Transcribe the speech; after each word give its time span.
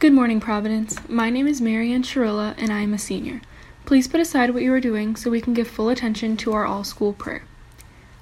Good 0.00 0.14
morning, 0.14 0.40
Providence. 0.40 0.96
My 1.10 1.28
name 1.28 1.46
is 1.46 1.60
Marianne 1.60 2.02
Chirilla, 2.02 2.54
and 2.56 2.72
I 2.72 2.80
am 2.80 2.94
a 2.94 2.98
senior. 2.98 3.42
Please 3.84 4.08
put 4.08 4.18
aside 4.18 4.48
what 4.48 4.62
you 4.62 4.72
are 4.72 4.80
doing 4.80 5.14
so 5.14 5.30
we 5.30 5.42
can 5.42 5.52
give 5.52 5.68
full 5.68 5.90
attention 5.90 6.38
to 6.38 6.54
our 6.54 6.64
all 6.64 6.84
school 6.84 7.12
prayer. 7.12 7.42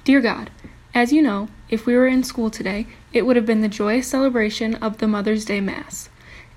Dear 0.02 0.20
God, 0.20 0.50
as 0.92 1.12
you 1.12 1.22
know, 1.22 1.46
if 1.68 1.86
we 1.86 1.94
were 1.94 2.08
in 2.08 2.24
school 2.24 2.50
today, 2.50 2.88
it 3.12 3.22
would 3.24 3.36
have 3.36 3.46
been 3.46 3.60
the 3.60 3.68
joyous 3.68 4.08
celebration 4.08 4.74
of 4.74 4.98
the 4.98 5.06
Mother's 5.06 5.44
Day 5.44 5.60
Mass. 5.60 6.08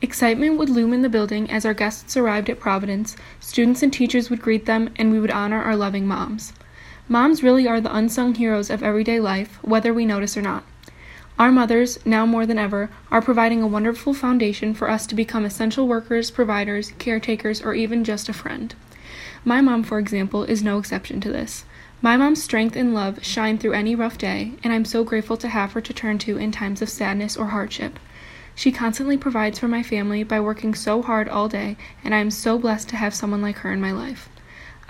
Excitement 0.02 0.57
would 0.57 0.70
loom 0.70 0.92
in 0.92 1.03
the 1.03 1.07
building 1.07 1.51
as 1.51 1.67
our 1.67 1.76
guests 1.76 2.17
arrived 2.17 2.49
at 2.49 2.60
Providence, 2.60 3.15
students 3.40 3.83
and 3.83 3.94
teachers 3.94 4.31
would 4.31 4.42
greet 4.42 4.65
them, 4.65 4.90
and 4.96 5.12
we 5.12 5.19
would 5.19 5.29
honor 5.29 5.62
our 5.62 5.76
loving 5.76 6.08
moms. 6.08 6.51
Moms 7.08 7.44
really 7.44 7.67
are 7.67 7.79
the 7.79 7.96
unsung 7.96 8.33
heroes 8.33 8.72
of 8.72 8.81
everyday 8.81 9.19
life, 9.19 9.60
whether 9.62 9.94
we 9.94 10.03
notice 10.03 10.35
or 10.35 10.42
not. 10.42 10.63
Our 11.42 11.51
mothers, 11.51 11.97
now 12.05 12.28
more 12.28 12.46
than 12.46 12.60
ever, 12.60 12.92
are 13.10 13.19
providing 13.19 13.63
a 13.63 13.67
wonderful 13.67 14.13
foundation 14.13 14.76
for 14.76 14.87
us 14.87 15.07
to 15.07 15.15
become 15.15 15.44
essential 15.44 15.87
workers, 15.87 16.29
providers, 16.29 16.93
caretakers, 16.99 17.63
or 17.63 17.73
even 17.73 18.03
just 18.03 18.29
a 18.29 18.33
friend. 18.33 18.75
My 19.43 19.59
mom, 19.59 19.81
for 19.81 19.97
example, 19.97 20.43
is 20.43 20.61
no 20.61 20.77
exception 20.77 21.19
to 21.21 21.31
this. 21.31 21.66
My 21.99 22.16
mom's 22.16 22.43
strength 22.43 22.75
and 22.75 22.93
love 22.93 23.25
shine 23.25 23.57
through 23.57 23.73
any 23.73 23.95
rough 23.95 24.19
day, 24.19 24.52
and 24.63 24.71
I'm 24.71 24.85
so 24.85 25.03
grateful 25.03 25.35
to 25.38 25.47
have 25.47 25.71
her 25.71 25.81
to 25.81 25.91
turn 25.91 26.19
to 26.19 26.38
in 26.38 26.52
times 26.52 26.80
of 26.80 26.89
sadness 26.89 27.35
or 27.35 27.47
hardship. 27.47 27.97
She 28.53 28.71
constantly 28.71 29.17
provides 29.17 29.58
for 29.58 29.67
my 29.67 29.81
family 29.81 30.21
by 30.21 30.39
working 30.39 30.75
so 30.75 31.02
hard 31.02 31.27
all 31.27 31.49
day, 31.49 31.75
and 32.03 32.13
I 32.13 32.19
am 32.19 32.30
so 32.30 32.59
blessed 32.59 32.88
to 32.89 32.97
have 32.97 33.16
someone 33.16 33.41
like 33.41 33.58
her 33.58 33.71
in 33.71 33.81
my 33.81 33.91
life. 33.91 34.30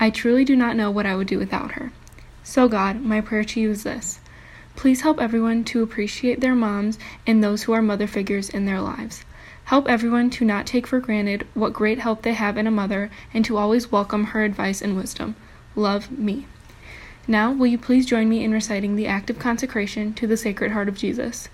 I 0.01 0.09
truly 0.09 0.43
do 0.43 0.57
not 0.57 0.75
know 0.75 0.91
what 0.91 1.05
I 1.05 1.15
would 1.15 1.27
do 1.27 1.39
without 1.39 1.71
her. 1.75 1.93
So, 2.43 2.67
God, 2.67 2.99
my 2.99 3.21
prayer 3.21 3.45
to 3.45 3.61
you 3.61 3.71
is 3.71 3.83
this 3.83 4.19
Please 4.75 5.01
help 5.01 5.19
everyone 5.19 5.63
to 5.65 5.83
appreciate 5.83 6.41
their 6.41 6.55
moms 6.55 6.97
and 7.27 7.43
those 7.43 7.63
who 7.63 7.73
are 7.73 7.81
mother 7.81 8.07
figures 8.07 8.49
in 8.49 8.65
their 8.65 8.81
lives. 8.81 9.23
Help 9.65 9.87
everyone 9.87 10.29
to 10.31 10.45
not 10.45 10.65
take 10.65 10.87
for 10.87 10.99
granted 10.99 11.47
what 11.53 11.73
great 11.73 11.99
help 11.99 12.23
they 12.23 12.33
have 12.33 12.57
in 12.57 12.67
a 12.67 12.71
mother 12.71 13.09
and 13.33 13.45
to 13.45 13.57
always 13.57 13.91
welcome 13.91 14.25
her 14.25 14.43
advice 14.43 14.81
and 14.81 14.97
wisdom. 14.97 15.35
Love 15.75 16.11
me. 16.11 16.47
Now, 17.27 17.51
will 17.51 17.67
you 17.67 17.77
please 17.77 18.05
join 18.05 18.27
me 18.27 18.43
in 18.43 18.51
reciting 18.51 18.95
the 18.95 19.07
act 19.07 19.29
of 19.29 19.39
consecration 19.39 20.13
to 20.15 20.27
the 20.27 20.35
Sacred 20.35 20.71
Heart 20.71 20.89
of 20.89 20.97
Jesus? 20.97 21.47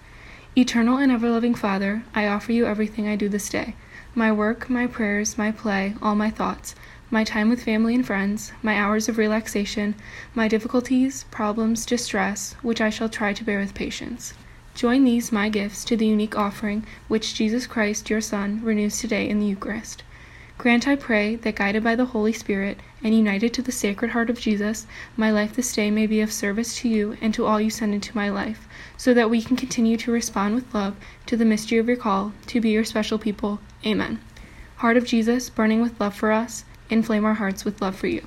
Eternal 0.56 0.98
and 0.98 1.12
ever 1.12 1.30
loving 1.30 1.54
Father, 1.54 2.04
I 2.16 2.26
offer 2.28 2.52
you 2.52 2.66
everything 2.66 3.08
I 3.08 3.16
do 3.16 3.30
this 3.30 3.50
day 3.50 3.76
my 4.16 4.32
work, 4.32 4.68
my 4.68 4.88
prayers, 4.88 5.38
my 5.38 5.52
play, 5.52 5.94
all 6.02 6.16
my 6.16 6.32
thoughts 6.32 6.74
my 7.10 7.24
time 7.24 7.50
with 7.50 7.64
family 7.64 7.96
and 7.96 8.06
friends, 8.06 8.52
my 8.62 8.76
hours 8.76 9.08
of 9.08 9.18
relaxation, 9.18 9.96
my 10.36 10.48
difficulties, 10.48 11.24
problems, 11.32 11.86
distress, 11.86 12.54
which 12.62 12.82
I 12.82 12.90
shall 12.90 13.08
try 13.08 13.32
to 13.32 13.44
bear 13.44 13.60
with 13.60 13.74
patience. 13.74 14.34
Join 14.76 15.06
these, 15.06 15.32
my 15.32 15.50
gifts, 15.50 15.86
to 15.86 15.96
the 15.96 16.06
unique 16.06 16.38
offering 16.38 16.86
which 17.08 17.34
Jesus 17.34 17.66
Christ, 17.66 18.10
your 18.10 18.22
Son, 18.22 18.62
renews 18.62 19.00
today 19.00 19.28
in 19.28 19.40
the 19.40 19.46
Eucharist. 19.46 20.04
Grant, 20.58 20.88
I 20.88 20.96
pray, 20.96 21.36
that 21.38 21.56
guided 21.56 21.84
by 21.84 21.96
the 21.96 22.06
Holy 22.06 22.34
Spirit 22.34 22.80
and 23.04 23.16
united 23.16 23.54
to 23.54 23.62
the 23.62 23.72
Sacred 23.72 24.12
Heart 24.12 24.30
of 24.30 24.40
Jesus, 24.40 24.86
my 25.16 25.32
life 25.32 25.56
this 25.56 25.72
day 25.74 25.90
may 25.90 26.08
be 26.08 26.20
of 26.20 26.32
service 26.34 26.78
to 26.80 26.90
you 26.90 27.16
and 27.22 27.34
to 27.36 27.46
all 27.46 27.62
you 27.62 27.70
send 27.70 27.94
into 27.94 28.16
my 28.16 28.30
life, 28.30 28.68
so 28.98 29.14
that 29.14 29.30
we 29.30 29.42
can 29.42 29.56
continue 29.56 29.98
to 29.98 30.12
respond 30.12 30.56
with 30.56 30.74
love 30.74 30.96
to 31.28 31.38
the 31.38 31.46
mystery 31.46 31.78
of 31.78 31.88
your 31.88 31.96
call 31.96 32.34
to 32.48 32.60
be 32.60 32.72
your 32.72 32.84
special 32.84 33.18
people. 33.18 33.60
Amen. 33.86 34.20
Heart 34.78 34.98
of 34.98 35.06
Jesus, 35.06 35.50
burning 35.50 35.82
with 35.82 36.00
love 36.02 36.16
for 36.16 36.32
us, 36.32 36.66
inflame 36.90 37.26
our 37.26 37.36
hearts 37.36 37.66
with 37.66 37.82
love 37.82 37.96
for 37.96 38.08
you. 38.08 38.26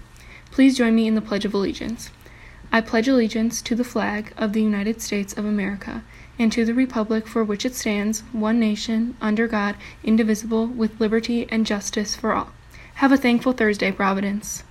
Please 0.50 0.77
join 0.77 0.94
me 0.94 1.06
in 1.06 1.14
the 1.14 1.20
Pledge 1.20 1.44
of 1.44 1.55
Allegiance. 1.55 2.11
I 2.72 2.80
pledge 2.80 3.08
allegiance 3.08 3.62
to 3.62 3.75
the 3.75 3.84
flag 3.84 4.33
of 4.36 4.53
the 4.53 4.62
United 4.62 5.03
States 5.03 5.33
of 5.33 5.44
America 5.44 6.05
and 6.39 6.53
to 6.53 6.64
the 6.64 6.75
republic 6.75 7.27
for 7.27 7.42
which 7.42 7.64
it 7.64 7.75
stands, 7.75 8.20
one 8.33 8.61
nation, 8.61 9.16
under 9.20 9.48
God, 9.48 9.77
indivisible, 10.05 10.66
with 10.66 11.00
liberty 11.00 11.47
and 11.50 11.66
justice 11.66 12.14
for 12.14 12.33
all. 12.33 12.53
Have 12.94 13.12
a 13.12 13.16
thankful 13.16 13.53
Thursday, 13.53 13.91
Providence. 13.91 14.62